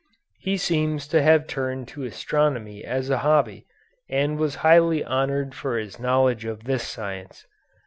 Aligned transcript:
He 0.39 0.57
seems 0.57 1.07
to 1.09 1.21
have 1.21 1.45
turned 1.45 1.87
to 1.89 2.01
astronomy 2.05 2.83
as 2.83 3.11
a 3.11 3.19
hobby, 3.19 3.67
and 4.09 4.39
was 4.39 4.55
highly 4.65 5.03
honored 5.03 5.53
for 5.53 5.77
his 5.77 5.99
knowledge 5.99 6.43
of 6.43 6.63
this 6.63 6.87
science. 6.87 7.45